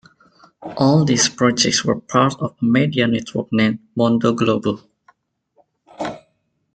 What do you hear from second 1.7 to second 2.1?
were